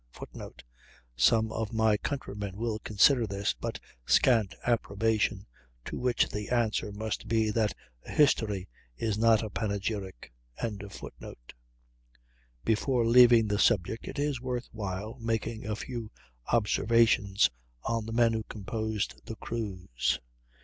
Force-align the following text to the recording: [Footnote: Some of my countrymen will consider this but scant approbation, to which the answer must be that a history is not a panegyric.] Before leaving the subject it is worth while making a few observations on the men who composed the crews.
[Footnote: 0.09 0.63
Some 1.15 1.51
of 1.51 1.71
my 1.71 1.95
countrymen 1.95 2.57
will 2.57 2.79
consider 2.79 3.27
this 3.27 3.53
but 3.53 3.79
scant 4.03 4.55
approbation, 4.65 5.45
to 5.85 5.99
which 5.99 6.27
the 6.27 6.49
answer 6.49 6.91
must 6.91 7.27
be 7.27 7.51
that 7.51 7.75
a 8.07 8.11
history 8.11 8.67
is 8.97 9.15
not 9.19 9.43
a 9.43 9.49
panegyric.] 9.51 10.33
Before 12.65 13.05
leaving 13.05 13.47
the 13.47 13.59
subject 13.59 14.07
it 14.07 14.17
is 14.17 14.41
worth 14.41 14.69
while 14.71 15.19
making 15.19 15.67
a 15.67 15.75
few 15.75 16.09
observations 16.51 17.51
on 17.83 18.07
the 18.07 18.11
men 18.11 18.33
who 18.33 18.41
composed 18.45 19.21
the 19.27 19.35
crews. 19.35 20.19